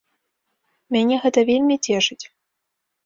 Мяне 0.95 1.15
гэта 1.25 1.39
вельмі 1.53 1.75
цешыць. 1.91 2.21